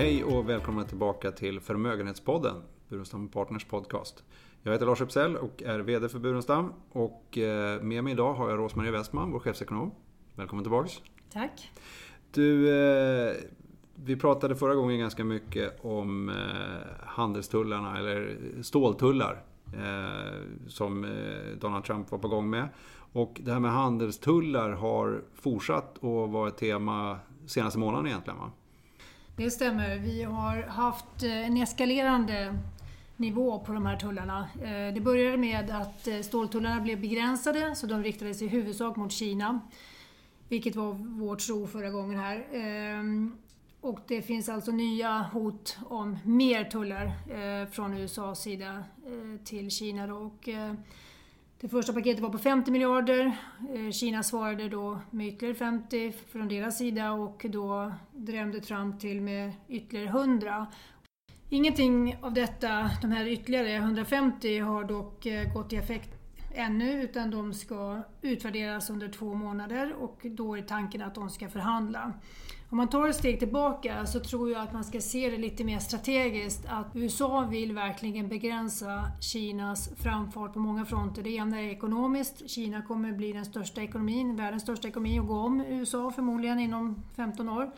[0.00, 4.24] Hej och välkomna tillbaka till Förmögenhetspodden, Burenstam Partners podcast.
[4.62, 6.72] Jag heter Lars Epsell och är VD för Burenstam.
[6.92, 9.90] Och eh, med mig idag har jag Rosmarie Westman, vår chefsekonom.
[10.34, 10.92] Välkommen tillbaks.
[11.32, 11.70] Tack.
[12.30, 13.34] Du, eh,
[13.94, 16.34] vi pratade förra gången ganska mycket om eh,
[17.06, 19.42] handelstullarna, eller ståltullar,
[20.66, 21.06] som
[21.60, 22.68] Donald Trump var på gång med.
[23.12, 28.50] Och det här med handelstullar har fortsatt att vara ett tema senaste månaden egentligen va?
[29.40, 29.98] Det stämmer.
[29.98, 32.58] Vi har haft eh, en eskalerande
[33.16, 34.48] nivå på de här tullarna.
[34.62, 39.12] Eh, det började med att eh, ståltullarna blev begränsade så de riktades i huvudsak mot
[39.12, 39.60] Kina.
[40.48, 42.44] Vilket var vår tro förra gången här.
[43.80, 47.12] Och det finns alltså nya hot om mer tullar
[47.66, 48.84] från USAs sida
[49.44, 50.06] till Kina.
[50.06, 50.14] Då.
[50.14, 50.48] Och
[51.60, 53.36] det första paketet var på 50 miljarder.
[53.74, 59.20] Eh, Kina svarade då med ytterligare 50 från deras sida och då drämde Trump till
[59.20, 60.66] med ytterligare 100.
[61.48, 66.19] Ingenting av detta, de här ytterligare 150, har dock eh, gått i effekt
[66.54, 71.48] ännu utan de ska utvärderas under två månader och då är tanken att de ska
[71.48, 72.12] förhandla.
[72.70, 75.64] Om man tar ett steg tillbaka så tror jag att man ska se det lite
[75.64, 81.22] mer strategiskt att USA vill verkligen begränsa Kinas framfart på många fronter.
[81.22, 82.50] Det ena är ekonomiskt.
[82.50, 87.02] Kina kommer bli den största ekonomin, världens största ekonomi och gå om USA förmodligen inom
[87.16, 87.70] 15 år.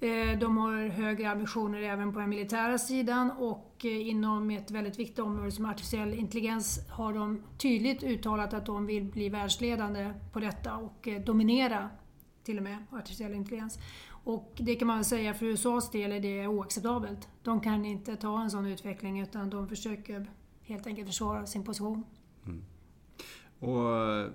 [0.00, 4.98] Eh, de har högre ambitioner även på den militära sidan och eh, inom ett väldigt
[4.98, 10.40] viktigt område som artificiell intelligens har de tydligt uttalat att de vill bli världsledande på
[10.40, 11.90] detta och eh, dominera
[12.42, 13.78] till och med artificiell intelligens.
[14.08, 17.28] Och det kan man väl säga för USAs del är det oacceptabelt.
[17.42, 20.30] De kan inte ta en sån utveckling utan de försöker
[20.62, 22.04] helt enkelt försvara sin position.
[22.46, 22.64] Mm.
[23.58, 24.30] Och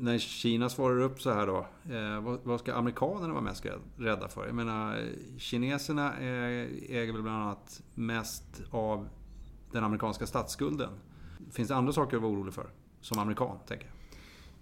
[0.00, 4.28] när Kina svarar upp så här då, eh, vad, vad, ska amerikanerna vara mest rädda
[4.28, 4.46] för?
[4.46, 5.08] Jag menar,
[5.38, 9.08] kineserna eh, äger väl bland annat mest av
[9.72, 10.90] den amerikanska statsskulden.
[11.52, 12.66] Finns det andra saker att vara orolig för,
[13.00, 13.94] som amerikan, tänker jag?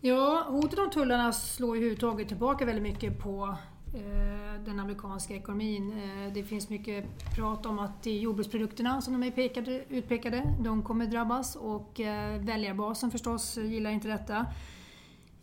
[0.00, 3.56] Ja, hotet om tullarna slår ju överhuvudtaget tillbaka väldigt mycket på
[3.94, 6.00] eh, den amerikanska ekonomin.
[6.34, 7.04] Det finns mycket
[7.36, 12.00] prat om att det är jordbruksprodukterna som de är pekade, utpekade, de kommer drabbas och
[12.38, 14.46] väljarbasen förstås gillar inte detta.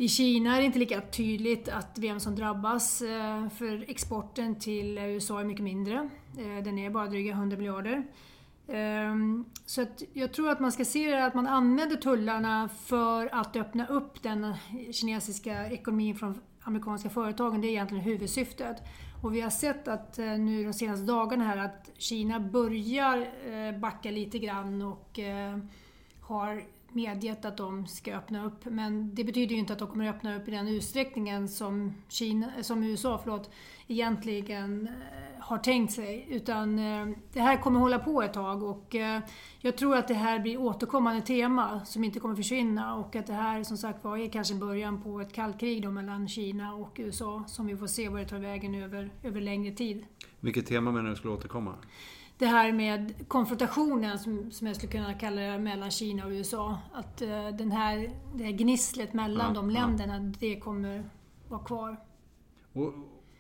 [0.02, 4.98] I Kina är det inte lika tydligt att vem som drabbas, eh, för exporten till
[4.98, 6.10] USA är mycket mindre.
[6.38, 8.04] Eh, den är bara dryga 100 miljarder.
[8.68, 13.30] Ehm, så att jag tror att man ska se det att man använder tullarna för
[13.36, 14.54] att öppna upp den
[14.92, 17.62] kinesiska ekonomin från amerikanska företagen.
[17.62, 18.78] Det är egentligen huvudsyftet.
[19.24, 23.28] Och vi har sett att eh, nu de senaste dagarna här att Kina börjar
[23.80, 25.20] backa lite grann och
[26.22, 26.64] har
[26.94, 28.66] medgett att de ska öppna upp.
[28.66, 31.94] Men det betyder ju inte att de kommer att öppna upp i den utsträckningen som,
[32.08, 33.52] Kina, som USA förlåt,
[33.88, 36.28] egentligen eh, har tänkt sig.
[36.30, 39.22] Utan eh, det här kommer hålla på ett tag och eh,
[39.60, 43.34] jag tror att det här blir återkommande tema som inte kommer försvinna och att det
[43.34, 47.44] här som sagt var är kanske början på ett kallt krig mellan Kina och USA
[47.48, 50.06] som vi får se vad det tar vägen över, över längre tid.
[50.40, 51.76] Vilket tema menar du skulle återkomma?
[52.42, 56.78] Det här med konfrontationen, som, som jag skulle kunna kalla det, mellan Kina och USA.
[56.94, 60.34] Att uh, den här, det här gnisslet mellan ja, de länderna, ja.
[60.40, 61.10] det kommer
[61.48, 61.98] vara kvar.
[62.74, 62.94] Och,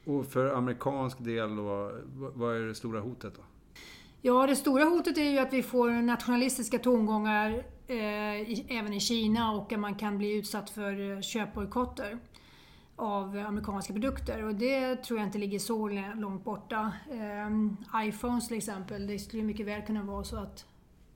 [0.05, 1.91] och, för amerikansk del då,
[2.35, 3.41] vad är det stora hotet då?
[4.21, 7.97] Ja, det stora hotet är ju att vi får nationalistiska tongångar eh,
[8.41, 12.19] i, även i Kina och att man kan bli utsatt för eh, köpbojkotter
[13.01, 16.93] av amerikanska produkter och det tror jag inte ligger så långt borta.
[17.47, 20.65] Um, iPhones till exempel, det skulle mycket väl kunna vara så att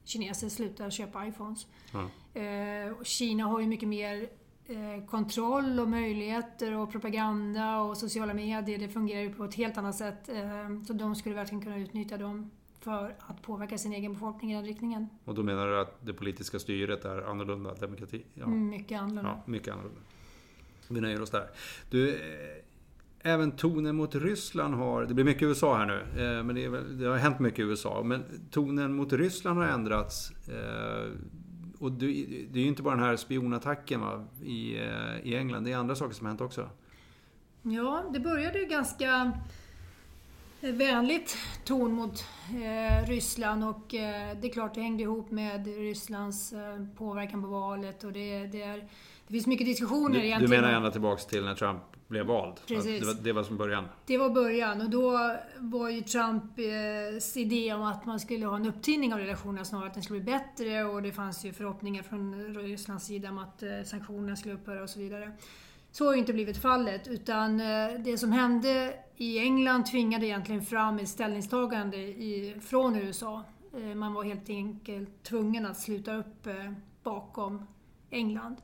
[0.04, 1.68] kineser slutar köpa iPhones.
[1.94, 2.96] Mm.
[3.04, 4.30] Kina har ju mycket mer
[4.70, 8.80] uh, kontroll och möjligheter och propaganda och sociala medier.
[8.80, 10.30] Det fungerar ju på ett helt annat sätt.
[10.30, 14.56] Uh, så de skulle verkligen kunna utnyttja dem för att påverka sin egen befolkning i
[14.56, 15.10] den riktningen.
[15.26, 17.74] Och då menar du att det politiska styret är annorlunda?
[17.74, 18.24] Demokrati?
[18.34, 18.48] Ja.
[18.48, 19.42] Mycket annorlunda.
[19.46, 20.02] Ja, mycket annorlunda.
[20.88, 21.50] Vi nöjer oss där.
[21.90, 22.22] Du, eh,
[23.22, 25.06] även tonen mot Ryssland har...
[25.06, 27.62] Det blir mycket USA här nu, eh, men det, väl, det, har hänt mycket i
[27.62, 28.04] USA.
[28.04, 30.32] Men tonen mot Ryssland har ändrats.
[30.32, 31.12] Eh,
[31.80, 32.06] och det,
[32.52, 34.76] det är ju inte bara den här spionattacken va, i,
[35.24, 36.70] i England, det är andra saker som har hänt också.
[37.62, 39.32] Ja, det började ju ganska
[40.72, 46.54] vänligt ton mot eh, Ryssland och eh, det är klart det hängde ihop med Rysslands
[46.54, 48.90] eh, påverkan på valet och det, det är
[49.28, 50.52] det finns mycket diskussioner du, egentligen.
[50.52, 52.56] Du menar ända tillbaks till när Trump blev vald?
[52.68, 53.00] Precis.
[53.00, 53.86] Det var, det var som början?
[54.06, 58.66] Det var början och då var ju Trumps idé om att man skulle ha en
[58.66, 62.54] upptinning av relationerna snarare, att den skulle bli bättre och det fanns ju förhoppningar från
[62.56, 65.32] Rysslands sida om att eh, sanktionerna skulle upphöra och så vidare.
[65.92, 70.62] Så har ju inte blivit fallet utan eh, det som hände i England tvingade egentligen
[70.62, 73.44] fram ett ställningstagande i, från USA.
[73.78, 76.72] Eh, man var helt enkelt tvungen att sluta upp eh,
[77.04, 77.68] bakom
[78.10, 78.56] England.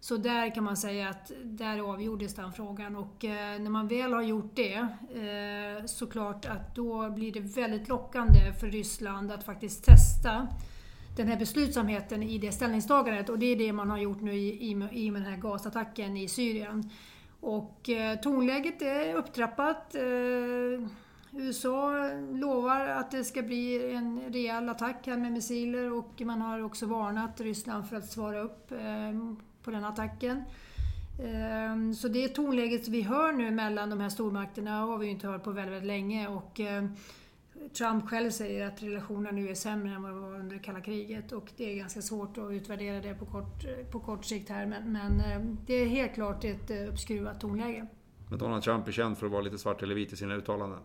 [0.00, 4.12] Så där kan man säga att där avgjordes den frågan och eh, när man väl
[4.12, 9.84] har gjort det eh, såklart att då blir det väldigt lockande för Ryssland att faktiskt
[9.84, 10.48] testa
[11.16, 14.70] den här beslutsamheten i det ställningstagandet och det är det man har gjort nu i,
[14.70, 16.90] i, i med den här gasattacken i Syrien.
[17.40, 19.94] Och eh, tonläget är upptrappat.
[19.94, 20.88] Eh,
[21.32, 26.62] USA lovar att det ska bli en rejäl attack här med missiler och man har
[26.62, 29.12] också varnat Ryssland för att svara upp eh,
[29.62, 30.42] på den attacken.
[31.24, 35.44] Ehm, så det tonläget vi hör nu mellan de här stormakterna har vi inte hört
[35.44, 36.28] på väldigt, väldigt länge.
[36.28, 36.96] Och ehm,
[37.78, 41.32] Trump själv säger att relationerna nu är sämre än vad de var under kalla kriget
[41.32, 44.92] och det är ganska svårt att utvärdera det på kort, på kort sikt här men,
[44.92, 47.86] men ehm, det är helt klart ett eh, uppskruvat tonläge.
[48.30, 50.78] Men Donald Trump är känd för att vara lite svart eller vit i sina uttalanden.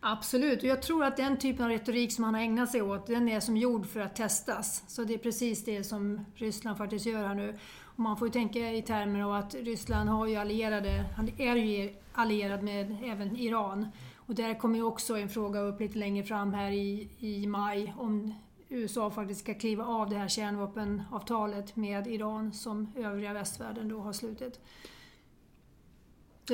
[0.00, 3.06] Absolut, och jag tror att den typen av retorik som han har ägnat sig åt,
[3.06, 4.84] den är som gjord för att testas.
[4.88, 7.58] Så det är precis det som Ryssland faktiskt gör här nu.
[7.82, 11.56] Och man får ju tänka i termer av att Ryssland har ju allierade, han är
[11.56, 13.88] ju allierad med även Iran.
[14.16, 17.94] Och där kommer ju också en fråga upp lite längre fram här i, i maj
[17.98, 18.34] om
[18.68, 24.12] USA faktiskt ska kliva av det här kärnvapenavtalet med Iran som övriga västvärlden då har
[24.12, 24.60] slutit.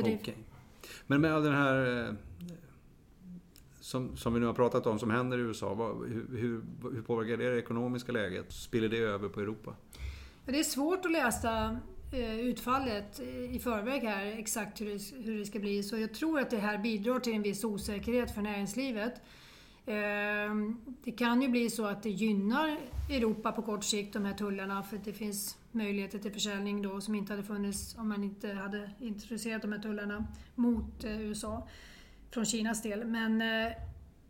[0.03, 0.19] Okej.
[0.23, 0.35] Okay.
[1.07, 2.15] Men med all den här eh,
[3.81, 6.63] som, som vi nu har pratat om, som händer i USA, vad, hur, hur,
[6.95, 8.53] hur påverkar det det ekonomiska läget?
[8.53, 9.75] Spiller det över på Europa?
[10.47, 11.81] Det är svårt att läsa
[12.15, 13.21] Eh, utfallet
[13.51, 15.83] i förväg här, exakt hur det, hur det ska bli.
[15.83, 19.15] Så jag tror att det här bidrar till en viss osäkerhet för näringslivet.
[19.87, 22.79] Ehm, det kan ju bli så att det gynnar
[23.11, 27.01] Europa på kort sikt, de här tullarna, för att det finns möjligheter till försäljning då
[27.01, 31.69] som inte hade funnits om man inte hade introducerat de här tullarna mot eh, USA
[32.31, 33.05] från Kinas del.
[33.05, 33.73] Men eh,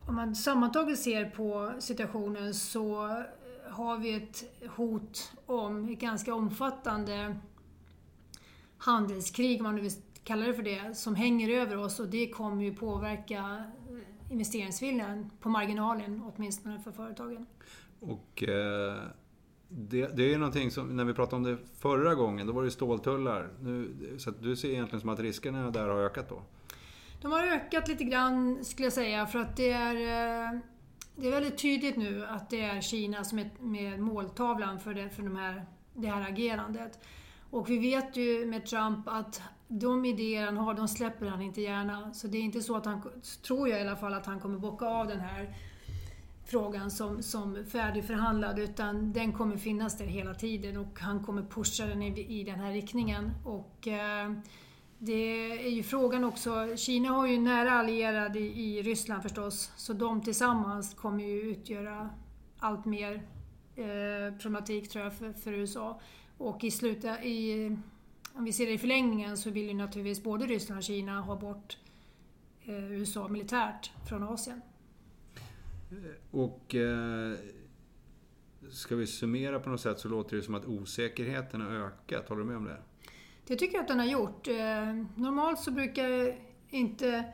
[0.09, 3.23] om man sammantaget ser på situationen så
[3.71, 4.45] har vi ett
[4.77, 7.37] hot om ett ganska omfattande
[8.79, 9.93] handelskrig, om man nu vill
[10.25, 13.65] kalla det för det, som hänger över oss och det kommer ju påverka
[14.35, 17.47] investeringsviljan på marginalen, åtminstone för företagen.
[18.01, 18.97] Och eh,
[19.69, 22.63] det, det, är ju någonting som, när vi pratade om det förra gången, då var
[22.63, 23.49] det ståltullar.
[23.61, 26.43] Nu, så du ser egentligen som att riskerna där har ökat då?
[27.23, 30.61] De har ökat lite grann skulle jag säga för att det är eh,
[31.17, 35.11] det är väldigt tydligt nu att det är Kina som är med måltavlan för det,
[35.11, 36.99] för de här, det här agerandet.
[37.51, 39.43] Och vi vet ju med Trump att
[39.79, 42.15] de idéer han har, de släpper han inte gärna.
[42.15, 43.03] Så det är inte så att han,
[43.47, 45.55] tror jag i alla fall, att han kommer bocka av den här
[46.47, 51.87] frågan som, som färdigförhandlad utan den kommer finnas där hela tiden och han kommer pusha
[51.87, 53.31] den i, i den här riktningen.
[53.45, 54.33] Och eh,
[54.99, 59.93] det är ju frågan också, Kina har ju nära allierade i, i Ryssland förstås, så
[59.93, 62.11] de tillsammans kommer ju utgöra
[62.59, 63.15] allt mer
[63.77, 66.01] eh, problematik tror jag för, för USA.
[66.39, 67.77] Och i slutet, i,
[68.35, 71.37] om vi ser det i förlängningen så vill ju naturligtvis både Ryssland och Kina ha
[71.37, 71.79] bort
[72.65, 74.61] eh, USA militärt från Asien.
[76.31, 77.33] Och eh,
[78.71, 82.29] ska vi summera på något sätt så låter det som att osäkerheten har ökat.
[82.29, 82.83] Håller du med om det?
[83.47, 84.49] Det tycker jag att den har gjort.
[84.49, 84.55] Eh,
[85.17, 86.39] normalt så brukar
[86.71, 87.25] inte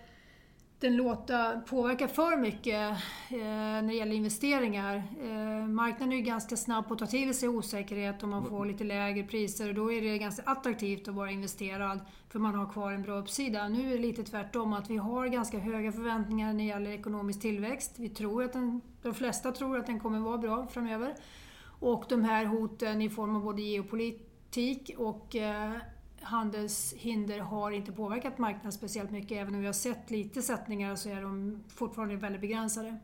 [0.80, 2.90] den låta påverka för mycket
[3.30, 4.96] eh, när det gäller investeringar.
[5.22, 8.66] Eh, marknaden är ju ganska snabb på att ta till sig osäkerhet och man får
[8.66, 12.72] lite lägre priser och då är det ganska attraktivt att vara investerad för man har
[12.72, 13.68] kvar en bra uppsida.
[13.68, 17.40] Nu är det lite tvärtom, att vi har ganska höga förväntningar när det gäller ekonomisk
[17.40, 17.94] tillväxt.
[17.96, 21.14] Vi tror att den, de flesta tror att den kommer vara bra framöver.
[21.80, 25.72] Och de här hoten i form av både geopolitik och eh,
[26.22, 29.32] handelshinder har inte påverkat marknaden speciellt mycket.
[29.38, 32.98] Även om vi har sett lite sättningar så är de fortfarande väldigt begränsade.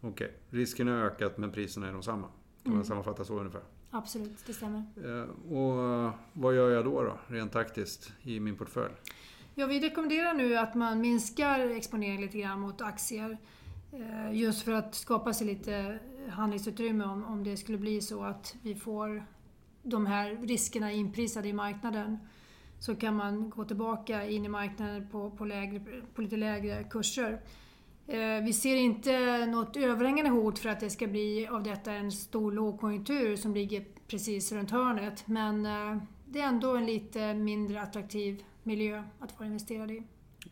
[0.00, 0.28] Okej, okay.
[0.50, 2.26] riskerna har ökat men priserna är de samma.
[2.26, 2.32] Kan
[2.62, 2.84] man mm.
[2.84, 3.62] sammanfatta så ungefär?
[3.90, 4.82] Absolut, det stämmer.
[5.04, 8.94] Eh, och vad gör jag då, då, rent taktiskt, i min portfölj?
[9.54, 13.38] Ja, vi rekommenderar nu att man minskar exponeringen lite grann mot aktier.
[13.92, 18.56] Eh, just för att skapa sig lite handlingsutrymme om, om det skulle bli så att
[18.62, 19.26] vi får
[19.88, 22.18] de här riskerna inprisade i marknaden
[22.78, 25.80] så kan man gå tillbaka in i marknaden på, på, lägre,
[26.14, 27.40] på lite lägre kurser.
[28.06, 32.12] Eh, vi ser inte något överhängande hot för att det ska bli av detta en
[32.12, 35.26] stor lågkonjunktur som ligger precis runt hörnet.
[35.26, 40.02] Men eh, det är ändå en lite mindre attraktiv miljö att vara investerad i.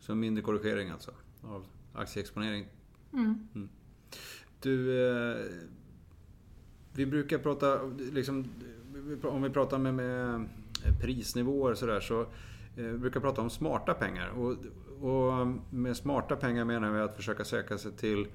[0.01, 1.11] Så mindre korrigering alltså,
[1.43, 2.67] av aktieexponering?
[3.13, 3.49] Mm.
[3.55, 3.69] Mm.
[4.61, 5.45] Du, eh,
[6.97, 7.81] vi brukar prata,
[8.13, 8.45] liksom,
[9.23, 10.49] om vi pratar med, med
[11.01, 12.27] prisnivåer så där så eh,
[12.77, 14.29] vi brukar prata om smarta pengar.
[14.29, 14.57] Och,
[15.11, 18.27] och med smarta pengar menar vi att försöka söka sig till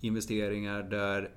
[0.00, 1.30] investeringar där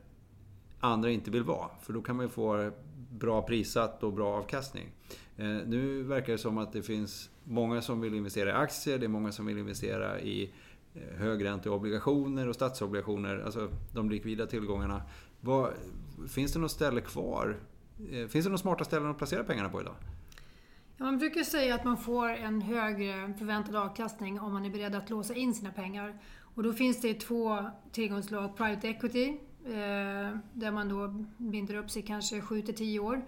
[0.79, 1.69] andra inte vill vara.
[1.81, 2.71] För då kan man ju få
[3.09, 4.91] bra prissatt och bra avkastning.
[5.37, 9.05] Eh, nu verkar det som att det finns många som vill investera i aktier, det
[9.05, 10.51] är många som vill investera i
[10.95, 15.01] Eh, högränteobligationer och statsobligationer, alltså de likvida tillgångarna.
[15.41, 15.73] Vad,
[16.29, 17.59] finns det något ställe kvar?
[18.11, 19.95] Eh, finns det några smarta ställen att placera pengarna på idag?
[20.97, 24.95] Ja, man brukar säga att man får en högre förväntad avkastning om man är beredd
[24.95, 26.19] att låsa in sina pengar.
[26.55, 29.27] Och då finns det två tillgångslag, private equity,
[29.65, 33.25] eh, där man då binder upp sig kanske 7 till 10 år.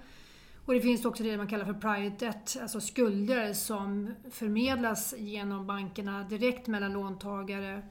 [0.66, 5.68] Och det finns också det man kallar för private debt, alltså skulder som förmedlas genom
[5.68, 7.82] bankerna direkt mellan låntagare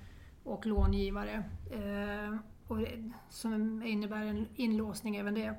[0.44, 1.44] och långivare.
[1.70, 2.78] Eh, och
[3.30, 5.54] som innebär en inlåsning även det.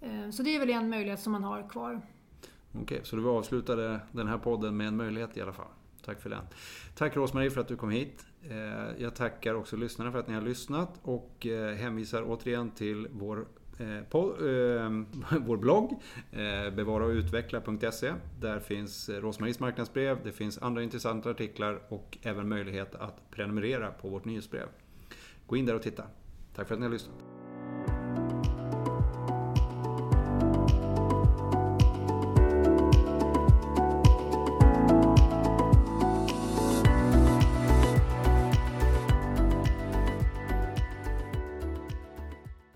[0.00, 2.00] Eh, så det är väl en möjlighet som man har kvar.
[2.72, 5.66] Okej, så du avslutade den här podden med en möjlighet i alla fall.
[6.04, 6.44] Tack för den.
[6.94, 8.26] Tack Rosmarie för att du kom hit.
[8.42, 8.56] Eh,
[8.98, 13.46] jag tackar också lyssnarna för att ni har lyssnat och eh, hänvisar återigen till vår
[13.78, 15.92] Eh, på, eh, vår blogg
[16.32, 23.30] eh, bevaraochutveckla.se Där finns Rosmaries marknadsbrev, det finns andra intressanta artiklar och även möjlighet att
[23.30, 24.68] prenumerera på vårt nyhetsbrev.
[25.46, 26.04] Gå in där och titta.
[26.54, 27.37] Tack för att ni har lyssnat.